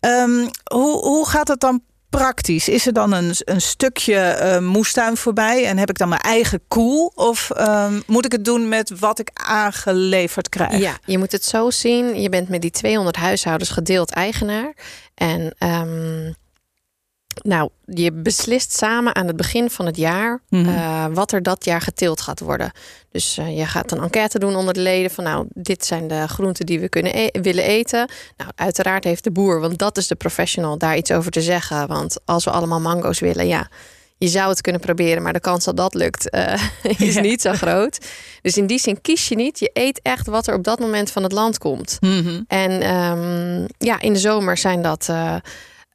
Um, 0.00 0.50
hoe, 0.72 0.98
hoe 0.98 1.28
gaat 1.28 1.48
het 1.48 1.60
dan 1.60 1.82
praktisch? 2.10 2.68
Is 2.68 2.86
er 2.86 2.92
dan 2.92 3.12
een, 3.12 3.34
een 3.38 3.60
stukje 3.60 4.38
uh, 4.42 4.68
moestuin 4.68 5.16
voorbij 5.16 5.66
en 5.66 5.78
heb 5.78 5.88
ik 5.88 5.98
dan 5.98 6.08
mijn 6.08 6.20
eigen 6.20 6.60
koel? 6.68 7.12
Of 7.14 7.50
um, 7.58 8.02
moet 8.06 8.24
ik 8.24 8.32
het 8.32 8.44
doen 8.44 8.68
met 8.68 8.98
wat 8.98 9.18
ik 9.18 9.30
aangeleverd 9.32 10.48
krijg? 10.48 10.78
Ja, 10.78 10.98
je 11.04 11.18
moet 11.18 11.32
het 11.32 11.44
zo 11.44 11.70
zien. 11.70 12.20
Je 12.20 12.28
bent 12.28 12.48
met 12.48 12.60
die 12.60 12.70
200 12.70 13.16
huishoudens 13.16 13.70
gedeeld 13.70 14.10
eigenaar. 14.10 14.74
En 15.14 15.54
um, 15.58 16.34
nou, 17.42 17.68
je 17.84 18.12
beslist 18.12 18.72
samen 18.76 19.14
aan 19.14 19.26
het 19.26 19.36
begin 19.36 19.70
van 19.70 19.86
het 19.86 19.96
jaar 19.96 20.40
Mhm. 20.48 20.62
mm 20.62 20.68
-hmm. 20.68 20.76
uh, 20.76 21.04
wat 21.14 21.32
er 21.32 21.42
dat 21.42 21.64
jaar 21.64 21.80
geteeld 21.80 22.20
gaat 22.20 22.40
worden. 22.40 22.72
Dus 23.12 23.38
uh, 23.38 23.58
je 23.58 23.66
gaat 23.66 23.92
een 23.92 24.02
enquête 24.02 24.38
doen 24.38 24.56
onder 24.56 24.74
de 24.74 24.80
leden 24.80 25.10
van 25.10 25.24
nou, 25.24 25.46
dit 25.52 25.84
zijn 25.84 26.08
de 26.08 26.28
groenten 26.28 26.66
die 26.66 26.80
we 26.80 26.88
kunnen 26.88 27.12
e 27.18 27.28
willen 27.42 27.64
eten. 27.64 28.08
Nou, 28.36 28.50
uiteraard 28.54 29.04
heeft 29.04 29.24
de 29.24 29.30
boer, 29.30 29.60
want 29.60 29.78
dat 29.78 29.96
is 29.96 30.06
de 30.06 30.14
professional, 30.14 30.78
daar 30.78 30.96
iets 30.96 31.10
over 31.10 31.30
te 31.30 31.42
zeggen. 31.42 31.86
Want 31.86 32.16
als 32.24 32.44
we 32.44 32.50
allemaal 32.50 32.80
mango's 32.80 33.20
willen, 33.20 33.46
ja, 33.46 33.68
je 34.18 34.28
zou 34.28 34.48
het 34.48 34.60
kunnen 34.60 34.80
proberen, 34.80 35.22
maar 35.22 35.32
de 35.32 35.40
kans 35.40 35.64
dat 35.64 35.76
dat 35.76 35.94
lukt 35.94 36.34
uh, 36.34 36.62
is 36.98 37.14
Ja. 37.14 37.20
niet 37.20 37.40
zo 37.40 37.52
groot. 37.52 37.98
Dus 38.42 38.56
in 38.56 38.66
die 38.66 38.78
zin 38.78 39.00
kies 39.00 39.28
je 39.28 39.36
niet. 39.36 39.58
Je 39.58 39.70
eet 39.72 40.00
echt 40.02 40.26
wat 40.26 40.46
er 40.46 40.54
op 40.54 40.64
dat 40.64 40.78
moment 40.78 41.10
van 41.10 41.22
het 41.22 41.32
land 41.32 41.58
komt. 41.58 41.96
Mhm. 42.00 42.42
En 42.48 42.94
um, 42.94 43.66
ja, 43.78 44.00
in 44.00 44.12
de 44.12 44.18
zomer 44.18 44.56
zijn 44.56 44.82
dat 44.82 45.08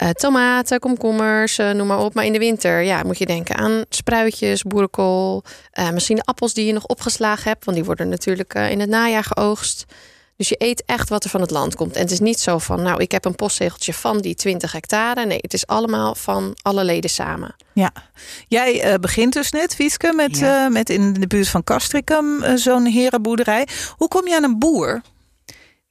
uh, 0.01 0.08
uh, 0.08 0.13
tomaten, 0.13 0.79
komkommers, 0.79 1.60
uh, 1.60 1.72
noem 1.72 1.88
maar 1.88 2.00
op. 2.00 2.13
Maar 2.13 2.25
in 2.25 2.34
de 2.34 2.39
winter 2.39 2.81
ja, 2.81 3.03
moet 3.03 3.17
je 3.17 3.25
denken 3.25 3.55
aan 3.55 3.84
spruitjes, 3.89 4.63
boerenkool. 4.63 5.43
Uh, 5.79 5.89
misschien 5.89 6.15
de 6.15 6.24
appels 6.25 6.53
die 6.53 6.65
je 6.65 6.74
nog 6.74 6.86
opgeslagen 6.86 7.50
hebt. 7.50 7.65
Want 7.65 7.77
die 7.77 7.86
worden 7.86 8.10
natuurlijk 8.10 8.55
uh, 8.55 8.72
in 8.72 8.79
het 8.79 8.89
najaar 8.89 9.24
geoogst. 9.24 9.86
Dus 10.38 10.50
je 10.50 10.55
eet 10.58 10.84
echt 10.86 11.10
wat 11.10 11.24
er 11.24 11.29
van 11.29 11.41
het 11.41 11.51
land 11.51 11.75
komt. 11.75 11.96
En 11.96 12.01
het 12.01 12.12
is 12.12 12.20
niet 12.20 12.39
zo 12.39 12.58
van, 12.58 12.81
nou, 12.81 13.01
ik 13.01 13.12
heb 13.12 13.25
een 13.25 13.36
postzegeltje 13.36 13.93
van 13.93 14.17
die 14.17 14.36
20 14.36 14.72
hectare. 14.72 15.25
Nee, 15.25 15.38
het 15.41 15.53
is 15.53 15.67
allemaal 15.67 16.15
van 16.15 16.55
alle 16.62 16.84
leden 16.84 17.10
samen. 17.10 17.55
Ja, 17.74 17.91
jij 18.48 18.91
uh, 18.91 18.93
begint 19.00 19.34
dus 19.34 19.51
net, 19.51 19.77
Wietske, 19.77 20.13
met, 20.13 20.38
Ja. 20.38 20.65
uh, 20.65 20.72
met 20.72 20.89
in 20.89 21.13
de 21.13 21.27
buurt 21.27 21.48
van 21.48 21.63
Castricum 21.63 22.43
uh, 22.43 22.53
zo'n 22.55 22.86
herenboerderij. 22.86 23.67
Hoe 23.98 24.08
kom 24.08 24.27
je 24.27 24.36
aan 24.36 24.43
een 24.43 24.60
boer? 24.60 25.01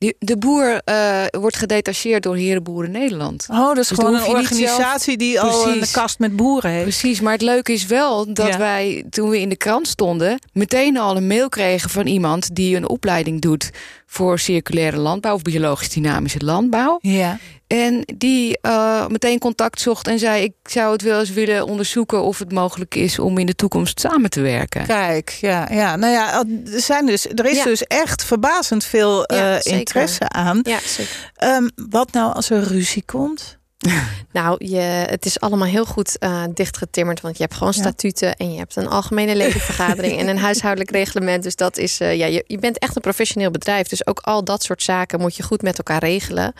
Die, 0.00 0.16
de 0.18 0.36
boer 0.38 0.80
uh, 0.84 1.24
wordt 1.30 1.56
gedetacheerd 1.56 2.22
door 2.22 2.36
Herenboeren 2.36 2.90
Nederland. 2.90 3.46
Oh, 3.50 3.66
dat 3.66 3.76
is 3.78 3.88
Dus 3.88 3.98
gewoon 3.98 4.14
een 4.14 4.26
organisatie 4.26 5.16
die 5.16 5.40
al 5.40 5.66
een 5.66 5.72
Precies. 5.72 5.90
kast 5.90 6.18
met 6.18 6.36
boeren 6.36 6.70
heeft. 6.70 6.82
Precies, 6.82 7.20
maar 7.20 7.32
het 7.32 7.42
leuke 7.42 7.72
is 7.72 7.86
wel 7.86 8.32
dat 8.34 8.46
Ja. 8.48 8.58
wij 8.58 9.04
toen 9.10 9.28
we 9.28 9.40
in 9.40 9.48
de 9.48 9.56
krant 9.56 9.88
stonden... 9.88 10.38
meteen 10.52 10.98
al 10.98 11.16
een 11.16 11.26
mail 11.26 11.48
kregen 11.48 11.90
van 11.90 12.06
iemand 12.06 12.54
die 12.54 12.76
een 12.76 12.88
opleiding 12.88 13.40
doet... 13.40 13.70
voor 14.06 14.38
circulaire 14.38 14.96
landbouw 14.96 15.34
of 15.34 15.42
biologisch 15.42 15.88
dynamische 15.88 16.44
landbouw. 16.44 16.98
Ja. 17.02 17.38
En 17.70 18.02
die 18.16 18.58
uh, 18.62 19.06
meteen 19.06 19.38
contact 19.38 19.80
zocht 19.80 20.06
en 20.08 20.18
zei: 20.18 20.42
Ik 20.42 20.52
zou 20.62 20.92
het 20.92 21.02
wel 21.02 21.20
eens 21.20 21.30
willen 21.30 21.66
onderzoeken 21.66 22.22
of 22.22 22.38
het 22.38 22.52
mogelijk 22.52 22.94
is 22.94 23.18
om 23.18 23.38
in 23.38 23.46
de 23.46 23.54
toekomst 23.54 24.00
samen 24.00 24.30
te 24.30 24.40
werken. 24.40 24.86
Kijk, 24.86 25.30
ja, 25.30 25.68
ja. 25.70 25.96
nou 25.96 26.12
ja, 26.12 26.44
er, 26.72 26.80
zijn 26.80 27.06
dus, 27.06 27.26
er 27.26 27.46
is 27.46 27.56
Ja. 27.56 27.64
dus 27.64 27.82
echt 27.82 28.24
verbazend 28.24 28.84
veel 28.84 29.34
Ja, 29.34 29.58
eh, 29.60 29.72
interesse 29.78 30.28
aan. 30.28 30.60
Ja, 30.62 30.78
zeker. 30.84 31.32
Ehm, 31.36 31.68
wat 31.90 32.12
nou 32.12 32.34
als 32.34 32.50
er 32.50 32.62
ruzie 32.62 33.02
komt? 33.04 33.58
Nou, 34.32 34.64
je, 34.66 34.78
het 34.80 35.26
is 35.26 35.40
allemaal 35.40 35.68
heel 35.68 35.84
goed 35.84 36.18
eh, 36.18 36.42
dichtgetimmerd. 36.54 37.20
Want 37.20 37.36
je 37.36 37.42
hebt 37.42 37.54
gewoon 37.54 37.72
Ja. 37.76 37.80
statuten 37.80 38.36
en 38.36 38.52
je 38.52 38.58
hebt 38.58 38.76
een 38.76 38.88
algemene 38.88 39.34
ledenvergadering 39.36 40.18
en 40.18 40.28
een 40.28 40.38
huishoudelijk 40.48 40.90
reglement. 40.90 41.42
Dus 41.42 41.56
dat 41.56 41.76
is, 41.78 42.00
eh, 42.00 42.16
ja, 42.16 42.26
je, 42.26 42.44
je 42.46 42.58
bent 42.58 42.78
echt 42.78 42.96
een 42.96 43.02
professioneel 43.02 43.50
bedrijf. 43.50 43.88
Dus 43.88 44.06
ook 44.06 44.18
al 44.20 44.44
dat 44.44 44.62
soort 44.62 44.82
zaken 44.82 45.20
moet 45.20 45.36
je 45.36 45.42
goed 45.42 45.62
met 45.62 45.78
elkaar 45.78 45.98
regelen. 46.04 46.52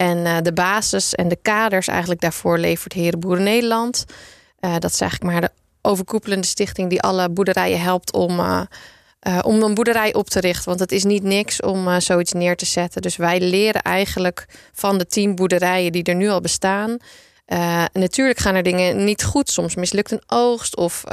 En 0.00 0.26
eh, 0.26 0.36
de 0.42 0.52
basis 0.52 1.14
en 1.14 1.28
de 1.28 1.38
kaders 1.42 1.88
eigenlijk 1.88 2.20
daarvoor 2.20 2.58
levert 2.58 2.92
Herenboeren 2.92 3.42
Nederland. 3.42 4.04
Eh, 4.60 4.72
dat 4.78 4.90
is 4.92 5.00
eigenlijk 5.00 5.32
maar 5.32 5.40
de 5.40 5.50
overkoepelende 5.82 6.46
stichting 6.46 6.90
die 6.90 7.02
alle 7.02 7.30
boerderijen 7.30 7.80
helpt 7.80 8.12
om. 8.12 8.40
eh, 8.40 9.38
om 9.42 9.62
een 9.62 9.74
boerderij 9.74 10.14
op 10.14 10.28
te 10.28 10.40
richten. 10.40 10.68
Want 10.68 10.80
het 10.80 10.92
is 10.92 11.04
niet 11.04 11.22
niks 11.22 11.60
om 11.60 12.00
zoiets 12.00 12.32
neer 12.32 12.56
te 12.56 12.66
zetten. 12.66 13.02
Dus 13.02 13.16
wij 13.16 13.40
leren 13.40 13.82
eigenlijk 13.82 14.46
van 14.72 14.98
de 14.98 15.06
tien 15.06 15.34
boerderijen 15.34 15.92
die 15.92 16.02
er 16.02 16.14
nu 16.14 16.28
al 16.28 16.40
bestaan. 16.40 16.96
Natuurlijk 17.92 18.38
gaan 18.38 18.54
er 18.54 18.62
dingen 18.62 19.04
niet 19.04 19.24
goed. 19.24 19.50
Soms 19.50 19.74
mislukt 19.74 20.10
een 20.10 20.22
oogst 20.26 20.76
of... 20.76 21.04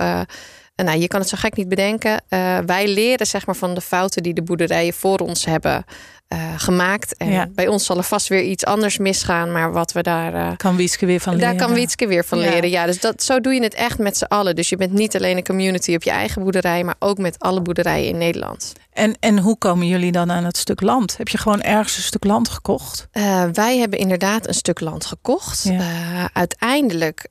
nou, 0.75 0.97
je 0.97 1.07
kan 1.07 1.19
het 1.19 1.29
zo 1.29 1.37
gek 1.39 1.55
niet 1.55 1.69
bedenken. 1.69 2.21
Wij 2.65 2.87
leren 2.87 3.27
zeg 3.27 3.45
maar, 3.45 3.55
van 3.55 3.73
de 3.73 3.81
fouten 3.81 4.23
die 4.23 4.33
de 4.33 4.43
boerderijen 4.43 4.93
voor 4.93 5.17
ons 5.17 5.45
hebben 5.45 5.85
eh, 6.27 6.39
gemaakt. 6.57 7.17
En 7.17 7.29
Ja. 7.31 7.47
bij 7.55 7.67
ons 7.67 7.85
zal 7.85 7.97
er 7.97 8.03
vast 8.03 8.27
weer 8.27 8.43
iets 8.43 8.65
anders 8.65 8.97
misgaan. 8.97 9.51
Maar 9.51 9.71
wat 9.71 9.91
we 9.91 10.01
daar... 10.01 10.33
eh, 10.33 10.51
Kan 10.57 10.75
Wieske 10.75 11.05
weer 11.05 11.19
van 11.19 11.37
daar 11.37 11.51
leren? 11.53 11.65
kan 11.67 11.75
Wietske 11.75 12.07
weer 12.07 12.25
van 12.25 12.39
Ja. 12.39 12.49
leren. 12.49 12.69
Ja, 12.69 12.85
dus 12.85 12.99
dat, 12.99 13.23
zo 13.23 13.39
doe 13.41 13.53
je 13.53 13.61
het 13.63 13.73
echt 13.73 13.97
met 13.97 14.17
z'n 14.17 14.23
allen. 14.23 14.55
Dus 14.55 14.69
je 14.69 14.77
bent 14.77 14.91
niet 14.93 15.15
alleen 15.15 15.37
een 15.37 15.43
community 15.45 15.95
op 15.95 16.03
je 16.03 16.11
eigen 16.11 16.43
boerderij, 16.43 16.83
maar 16.83 16.95
ook 16.99 17.17
met 17.17 17.39
alle 17.39 17.61
boerderijen 17.61 18.07
in 18.09 18.17
Nederland. 18.17 18.73
En, 18.93 19.15
en 19.19 19.39
hoe 19.39 19.57
komen 19.57 19.87
jullie 19.87 20.11
dan 20.11 20.31
aan 20.31 20.43
het 20.45 20.57
stuk 20.57 20.81
land? 20.81 21.17
Heb 21.17 21.27
je 21.27 21.37
gewoon 21.37 21.61
ergens 21.61 21.97
een 21.97 22.03
stuk 22.03 22.23
land 22.23 22.49
gekocht? 22.49 23.07
Eh, 23.11 23.43
wij 23.53 23.77
hebben 23.77 23.99
inderdaad 23.99 24.47
een 24.47 24.53
stuk 24.53 24.79
land 24.79 25.05
gekocht. 25.05 25.63
Ja. 25.63 26.29
Uiteindelijk 26.33 27.27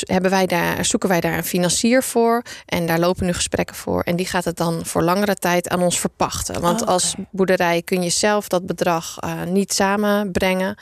hebben 0.00 0.30
wij 0.30 0.46
daar, 0.46 0.84
zoeken 0.84 1.08
wij 1.08 1.20
daar 1.20 1.36
een 1.36 1.44
financier 1.44 2.02
voor. 2.02 2.42
En 2.66 2.86
daar 2.86 2.98
lopen 2.98 3.26
nu 3.26 3.32
gesprekken 3.32 3.76
voor. 3.76 4.02
En 4.02 4.16
die 4.16 4.26
gaat 4.26 4.44
het 4.44 4.56
dan 4.56 4.80
voor 4.84 5.02
langere 5.02 5.34
tijd 5.34 5.68
aan 5.68 5.82
ons 5.82 6.00
verpachten. 6.00 6.60
Want 6.60 6.82
Oh, 6.82 6.88
als 6.88 7.14
boerderij 7.30 7.82
kun 7.82 8.02
je 8.02 8.10
zelf 8.26 8.48
dat 8.48 8.66
bedrag 8.66 9.18
eh, 9.18 9.42
niet 9.42 9.72
samenbrengen. 9.72 10.76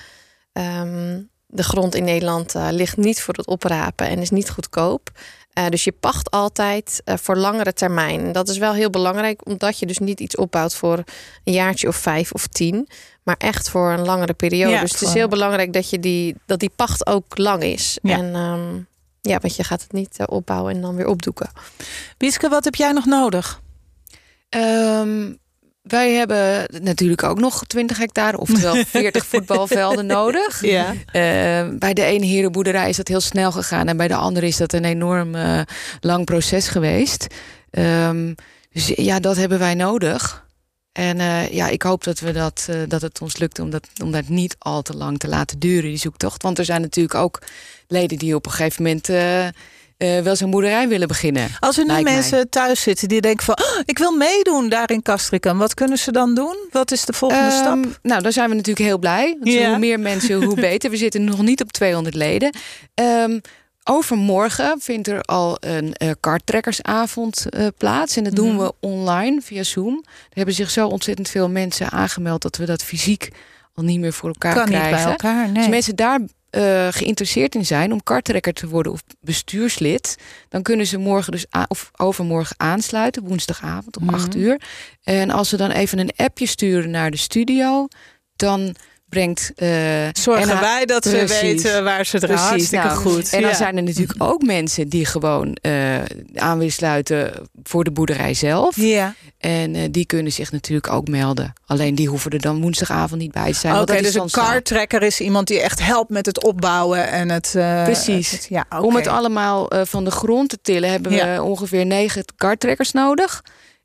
Ehm, 0.52 1.20
de 1.54 1.62
grond 1.62 1.94
in 1.94 2.04
Nederland 2.04 2.54
eh, 2.54 2.68
ligt 2.70 2.96
niet 2.96 3.22
voor 3.22 3.34
het 3.34 3.46
oprapen 3.46 4.08
en 4.08 4.18
is 4.18 4.30
niet 4.30 4.50
goedkoop. 4.50 5.10
Eh, 5.52 5.68
dus 5.68 5.84
je 5.84 5.92
pacht 5.92 6.30
altijd 6.30 7.02
eh, 7.04 7.16
voor 7.16 7.36
langere 7.36 7.72
termijn. 7.72 8.32
Dat 8.32 8.48
is 8.48 8.58
wel 8.58 8.72
heel 8.72 8.90
belangrijk, 8.90 9.46
omdat 9.46 9.78
je 9.78 9.86
dus 9.86 9.98
niet 9.98 10.20
iets 10.20 10.36
opbouwt 10.36 10.74
voor 10.74 11.04
een 11.44 11.52
jaartje 11.52 11.88
of 11.88 11.96
vijf 11.96 12.32
of 12.32 12.46
tien, 12.46 12.88
maar 13.22 13.36
echt 13.38 13.70
voor 13.70 13.92
een 13.92 14.04
langere 14.04 14.34
periode. 14.34 14.72
Ja, 14.72 14.80
dus 14.80 14.92
het 14.92 15.00
is 15.00 15.12
heel 15.12 15.28
belangrijk 15.28 15.72
dat, 15.72 15.90
je 15.90 15.98
die, 15.98 16.34
dat 16.46 16.60
die 16.60 16.70
pacht 16.76 17.06
ook 17.06 17.38
lang 17.38 17.62
is. 17.62 17.98
Ja. 18.02 18.18
En 18.18 18.34
ehm, 18.34 18.74
ja, 19.20 19.38
want 19.38 19.56
je 19.56 19.64
gaat 19.64 19.82
het 19.82 19.92
niet 19.92 20.18
opbouwen 20.26 20.74
en 20.74 20.80
dan 20.80 20.96
weer 20.96 21.08
opdoeken. 21.08 21.50
Wieske, 22.18 22.48
wat 22.48 22.64
heb 22.64 22.74
jij 22.74 22.92
nog 22.92 23.04
nodig? 23.04 23.60
Ehm, 24.48 25.32
wij 25.84 26.12
hebben 26.12 26.66
natuurlijk 26.82 27.22
ook 27.22 27.38
nog 27.38 27.64
20 27.66 27.98
hectare, 27.98 28.38
oftewel 28.38 28.74
40 28.86 29.26
voetbalvelden 29.26 30.06
nodig. 30.06 30.64
Ja. 30.64 30.94
Eh, 31.06 31.68
bij 31.78 31.94
de 31.94 32.02
ene 32.02 32.26
herenboerderij 32.26 32.88
is 32.88 32.96
dat 32.96 33.08
heel 33.08 33.20
snel 33.20 33.52
gegaan. 33.52 33.88
En 33.88 33.96
bij 33.96 34.08
de 34.08 34.14
andere 34.14 34.46
is 34.46 34.56
dat 34.56 34.72
een 34.72 34.84
enorm 34.84 35.34
eh, 35.34 35.60
lang 36.00 36.24
proces 36.24 36.68
geweest. 36.68 37.26
Ehm, 37.70 38.34
dus 38.72 38.86
ja, 38.86 39.20
dat 39.20 39.36
hebben 39.36 39.58
wij 39.58 39.74
nodig. 39.74 40.46
En 40.92 41.20
eh, 41.20 41.48
ja, 41.52 41.68
ik 41.68 41.82
hoop 41.82 42.04
dat, 42.04 42.20
we 42.20 42.32
dat, 42.32 42.68
dat 42.88 43.02
het 43.02 43.20
ons 43.20 43.36
lukt 43.36 43.58
om 43.58 43.70
dat, 43.70 43.88
om 44.02 44.10
dat 44.10 44.28
niet 44.28 44.56
al 44.58 44.82
te 44.82 44.96
lang 44.96 45.18
te 45.18 45.28
laten 45.28 45.58
duren, 45.58 45.90
die 45.90 45.96
zoektocht. 45.96 46.42
Want 46.42 46.58
er 46.58 46.64
zijn 46.64 46.80
natuurlijk 46.80 47.14
ook 47.14 47.42
leden 47.86 48.18
die 48.18 48.34
op 48.34 48.46
een 48.46 48.52
gegeven 48.52 48.82
moment 48.82 49.08
eh, 49.96 50.20
wel 50.20 50.36
zo'n 50.36 50.50
boerderij 50.50 50.88
willen 50.88 51.08
beginnen. 51.08 51.48
Als 51.60 51.78
er 51.78 51.84
nu 51.86 51.92
mij. 51.92 52.02
mensen 52.02 52.48
thuis 52.48 52.80
zitten 52.82 53.08
die 53.08 53.20
denken 53.20 53.44
van... 53.44 53.58
"Oh, 53.58 53.80
ik 53.84 53.98
wil 53.98 54.10
meedoen 54.16 54.68
daar 54.68 54.90
in 54.90 55.02
Castricum. 55.02 55.58
Wat 55.58 55.74
kunnen 55.74 55.98
ze 55.98 56.12
dan 56.12 56.34
doen? 56.34 56.56
Wat 56.70 56.90
is 56.92 57.04
de 57.04 57.12
volgende 57.12 57.44
Ehm, 57.44 57.56
stap? 57.58 57.98
Nou, 58.02 58.22
dan 58.22 58.32
zijn 58.32 58.48
we 58.48 58.54
natuurlijk 58.54 58.86
heel 58.86 58.98
blij. 58.98 59.36
Want 59.40 59.52
Ja. 59.52 59.68
Hoe 59.68 59.78
meer 59.78 60.00
mensen, 60.00 60.42
hoe 60.42 60.54
beter. 60.70 60.90
We 60.90 60.96
zitten 60.96 61.24
nog 61.24 61.42
niet 61.42 61.62
op 61.62 61.72
200 61.72 62.14
leden. 62.14 62.54
Ehm, 62.94 63.38
overmorgen 63.84 64.80
vindt 64.80 65.08
er 65.08 65.20
al 65.20 65.56
een 65.60 65.92
eh 65.94 66.10
karttrekkersavond 66.20 67.48
eh, 67.48 67.66
plaats. 67.78 68.16
En 68.16 68.24
dat 68.24 68.34
doen 68.34 68.54
Mhm. 68.54 68.58
we 68.64 68.72
online 68.80 69.40
via 69.42 69.62
Zoom. 69.62 70.04
Er 70.06 70.36
hebben 70.36 70.54
zich 70.54 70.70
zo 70.70 70.86
ontzettend 70.88 71.28
veel 71.28 71.48
mensen 71.48 71.90
aangemeld... 71.90 72.42
dat 72.42 72.56
we 72.56 72.64
dat 72.64 72.82
fysiek 72.82 73.28
al 73.74 73.84
niet 73.84 74.00
meer 74.00 74.12
voor 74.12 74.28
elkaar 74.28 74.54
Kan 74.54 74.68
niet 74.68 74.78
krijgen. 74.78 75.02
bij 75.02 75.10
elkaar, 75.10 75.48
nee. 75.48 75.56
Als 75.56 75.68
mensen 75.68 75.96
daar 75.96 76.20
eh, 76.54 76.88
geïnteresseerd 76.90 77.54
in 77.54 77.66
zijn 77.66 77.92
om 77.92 78.02
karttrekker 78.02 78.52
te 78.52 78.68
worden 78.68 78.92
of 78.92 79.02
bestuurslid, 79.20 80.18
dan 80.48 80.62
kunnen 80.62 80.86
ze 80.86 80.98
morgen 80.98 81.32
dus 81.32 81.46
of 81.68 81.90
overmorgen 81.96 82.54
aansluiten, 82.58 83.22
woensdagavond 83.22 83.96
om 83.96 84.04
Mhm. 84.04 84.14
8 84.14 84.34
uur. 84.36 84.60
En 85.02 85.30
als 85.30 85.48
ze 85.48 85.56
dan 85.56 85.70
even 85.70 85.98
een 85.98 86.12
appje 86.16 86.46
sturen 86.46 86.90
naar 86.90 87.10
de 87.10 87.16
studio, 87.16 87.88
dan 88.36 88.74
brengt. 89.14 89.52
eh, 89.56 89.68
Zorgen 90.12 90.46
NH 90.48 90.60
wij 90.60 90.84
dat 90.86 91.04
ze 91.04 91.26
weten 91.40 91.84
waar 91.84 92.06
ze 92.06 92.18
er 92.18 92.32
hartstikke 92.34 92.86
nou, 92.86 92.98
goed. 92.98 93.32
En 93.32 93.40
dan 93.40 93.50
Ja. 93.50 93.56
zijn 93.56 93.76
er 93.76 93.82
natuurlijk 93.82 94.22
ook 94.22 94.42
mensen 94.42 94.88
die 94.88 95.04
gewoon 95.06 95.56
eh 95.60 95.72
aan 96.34 96.58
willen 96.58 96.72
sluiten 96.72 97.32
voor 97.62 97.84
de 97.84 97.90
boerderij 97.90 98.34
zelf. 98.34 98.76
Ja, 98.76 99.14
En 99.38 99.74
eh, 99.74 99.82
die 99.90 100.06
kunnen 100.06 100.32
zich 100.32 100.52
natuurlijk 100.52 100.92
ook 100.92 101.08
melden. 101.08 101.52
Alleen 101.66 101.94
die 101.94 102.08
hoeven 102.08 102.30
er 102.30 102.40
dan 102.40 102.60
woensdagavond 102.60 103.20
niet 103.20 103.32
bij 103.32 103.52
te 103.52 103.58
zijn. 103.58 103.80
oké. 103.80 104.02
dus 104.02 104.14
een 104.14 104.30
cartrekker 104.30 105.02
is 105.02 105.20
iemand 105.20 105.46
die 105.46 105.60
echt 105.60 105.82
helpt 105.82 106.10
met 106.10 106.26
het 106.26 106.44
opbouwen 106.44 107.08
en 107.08 107.30
het... 107.30 107.50
Precies. 107.84 108.30
het- 108.30 108.46
ja. 108.50 108.66
Om 108.80 108.94
het 108.96 109.06
allemaal 109.06 109.70
van 109.84 110.04
de 110.04 110.10
grond 110.10 110.48
te 110.48 110.58
tillen 110.62 110.90
hebben 110.90 111.12
we 111.12 111.42
ongeveer 111.42 111.86
negen 111.86 112.24
karttrekkers 112.36 112.92
nodig. 112.92 113.42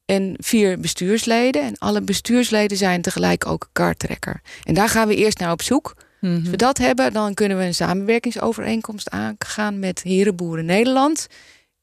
En 0.10 0.36
vier 0.38 0.80
bestuursleden. 0.80 1.62
En 1.62 1.78
alle 1.78 2.02
bestuursleden 2.02 2.78
zijn 2.78 3.02
tegelijk 3.02 3.46
ook 3.46 3.64
een 3.64 3.70
karttrekker. 3.72 4.42
En 4.64 4.74
daar 4.74 4.90
gaan 4.90 5.08
we 5.08 5.16
eerst 5.16 5.40
naar 5.40 5.52
op 5.52 5.62
zoek. 5.62 5.96
Mhm. 6.22 6.36
Als 6.36 6.50
we 6.50 6.56
dat 6.56 6.78
hebben, 6.78 7.14
dan 7.14 7.34
kunnen 7.34 7.58
we 7.58 7.64
een 7.64 7.74
samenwerkingsovereenkomst 7.74 9.10
aangaan 9.10 9.80
met 9.80 10.04
Herenboeren 10.04 10.66
Nederland. 10.66 11.28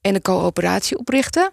En 0.00 0.14
een 0.14 0.22
coöperatie 0.22 0.98
oprichten. 0.98 1.50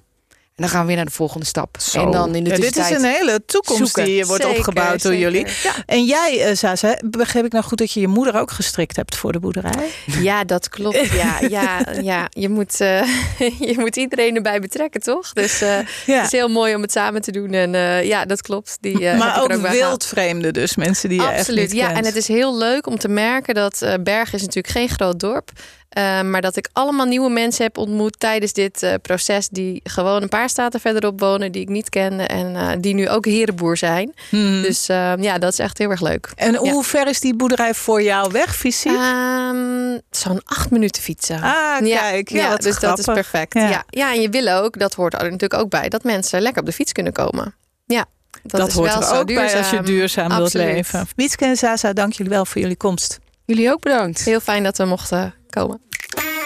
En 0.56 0.64
dan 0.64 0.70
gaan 0.72 0.82
we 0.82 0.88
weer 0.88 0.96
naar 0.96 1.06
de 1.06 1.12
volgende 1.12 1.46
stap. 1.46 1.78
Zo. 1.80 2.06
En 2.06 2.12
dan 2.12 2.36
in 2.36 2.44
de 2.44 2.50
Ja, 2.50 2.56
dit 2.56 2.78
is 2.78 2.90
een 2.90 3.04
hele 3.04 3.44
toekomst 3.46 3.78
zoeken. 3.80 4.06
die 4.06 4.26
wordt 4.26 4.44
Zeker, 4.44 4.58
opgebouwd 4.58 5.02
door 5.02 5.12
zeker. 5.14 5.32
jullie. 5.32 5.48
Ja. 5.64 5.74
En 5.86 6.06
jij, 6.06 6.42
eh 6.46 6.56
Zaza, 6.56 7.00
begreep 7.06 7.46
ik 7.46 7.52
nou 7.52 7.64
goed 7.64 7.78
dat 7.78 7.92
je 7.92 8.00
je 8.00 8.08
moeder 8.08 8.36
ook 8.40 8.52
gestrikt 8.52 8.96
hebt 8.96 9.16
voor 9.16 9.32
de 9.32 9.40
boerderij? 9.40 9.90
Ja, 10.06 10.44
dat 10.44 10.70
klopt. 10.70 11.10
Ja, 11.24 11.40
ja, 11.50 11.86
ja. 12.02 12.28
Je, 12.30 12.50
moet, 12.50 12.80
eh, 12.82 13.02
je 13.70 13.74
moet 13.78 13.96
iedereen 13.96 14.36
erbij 14.36 14.60
betrekken, 14.60 15.02
toch? 15.02 15.34
Dus 15.34 15.62
eh, 15.62 15.70
Ja. 16.06 16.16
het 16.16 16.26
is 16.26 16.32
heel 16.32 16.50
mooi 16.50 16.76
om 16.76 16.82
het 16.82 16.92
samen 16.92 17.22
te 17.22 17.32
doen. 17.32 17.54
En 17.54 17.76
eh, 17.76 18.04
ja, 18.04 18.26
dat 18.26 18.42
klopt. 18.42 18.78
Die, 18.82 19.08
eh, 19.10 19.18
maar 19.20 19.42
ook 19.42 19.52
er 19.52 19.62
bij 19.62 19.72
gehaald. 19.72 19.88
wildvreemde 19.88 20.52
dus, 20.52 20.76
mensen 20.76 21.10
die 21.10 21.22
je 21.22 21.28
echt 21.28 21.40
Absoluut, 21.40 21.62
niet 21.70 21.72
ja. 21.80 21.86
kent. 21.86 21.98
En 21.98 22.06
het 22.06 22.16
is 22.16 22.28
heel 22.28 22.58
leuk 22.58 22.88
om 22.88 22.98
te 22.98 23.08
merken 23.08 23.54
dat 23.54 23.82
eh 23.82 23.94
Berg 24.04 24.34
is 24.34 24.42
natuurlijk 24.42 24.74
geen 24.74 24.90
groot 24.90 25.20
dorp. 25.20 25.52
Eh, 25.94 26.22
maar 26.22 26.42
dat 26.42 26.56
ik 26.56 26.70
allemaal 26.74 27.06
nieuwe 27.06 27.30
mensen 27.30 27.64
heb 27.64 27.78
ontmoet 27.78 28.20
tijdens 28.20 28.54
dit 28.54 28.84
eh, 28.84 28.94
proces. 29.02 29.48
Die 29.50 29.80
gewoon 29.84 30.22
een 30.22 30.30
paar 30.30 30.50
staten 30.50 30.80
verderop 30.80 31.20
wonen, 31.20 31.52
die 31.52 31.62
ik 31.62 31.70
niet 31.70 31.90
kende. 31.90 32.24
En 32.24 32.56
eh, 32.56 32.70
die 32.80 32.94
nu 32.94 33.10
ook 33.10 33.26
herenboer 33.26 33.78
zijn. 33.78 34.14
Hmm. 34.30 34.62
Dus 34.62 34.90
eh, 34.90 35.14
ja, 35.20 35.38
dat 35.38 35.52
is 35.52 35.60
echt 35.60 35.78
heel 35.78 35.90
erg 35.90 36.02
leuk. 36.02 36.32
En 36.36 36.56
hoe 36.56 36.74
Ja. 36.74 36.82
ver 36.82 37.08
is 37.08 37.20
die 37.20 37.36
boerderij 37.36 37.74
voor 37.74 38.02
jou 38.02 38.32
weg, 38.32 38.56
fysiek? 38.56 38.92
Ehm, 38.92 39.98
Zo'n 40.12 40.42
acht 40.46 40.70
minuten 40.72 41.02
fietsen. 41.02 41.42
ah, 41.42 41.78
kijk. 41.78 42.30
Ja, 42.30 42.56
dus 42.56 42.80
dat 42.80 43.00
is 43.00 43.06
perfect. 43.06 43.54
Ja. 43.54 43.84
Ja. 43.90 44.14
En 44.14 44.22
je 44.22 44.30
wil 44.30 44.48
ook, 44.48 44.80
dat 44.80 44.94
hoort 44.94 45.14
er 45.14 45.24
natuurlijk 45.24 45.62
ook 45.62 45.70
bij, 45.70 45.90
dat 45.90 46.04
mensen 46.04 46.42
lekker 46.42 46.62
op 46.62 46.68
de 46.68 46.74
fiets 46.74 46.92
kunnen 46.92 47.14
komen. 47.14 47.56
Ja, 47.86 48.06
dat, 48.44 48.72
hoort 48.72 48.88
wel 48.94 49.02
er 49.02 49.08
zo 49.08 49.14
ook 49.14 49.26
bij 49.26 49.58
als 49.58 49.70
je 49.70 49.82
duurzaam 49.82 50.36
wilt 50.36 50.54
leven. 50.54 51.08
Wietske 51.16 51.46
en 51.46 51.56
Zaza, 51.56 51.94
dank 51.94 52.14
jullie 52.14 52.32
wel 52.32 52.46
voor 52.46 52.62
jullie 52.62 52.76
komst. 52.78 53.20
Jullie 53.46 53.72
ook 53.72 53.80
bedankt. 53.80 54.26
Heel 54.26 54.40
fijn 54.40 54.64
dat 54.64 54.78
we 54.78 54.86
mochten 54.86 55.34
komen. 55.50 55.82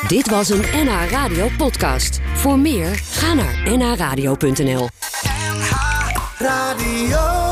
Dit 0.08 0.30
was 0.30 0.50
een 0.50 0.66
NH 0.74 1.10
Radio 1.10 1.50
podcast. 1.58 2.20
Voor 2.34 2.60
meer, 2.60 2.96
ga 2.96 3.34
naar 3.34 3.77
nhradio.nl. 3.77 4.88
Radio. 6.38 7.47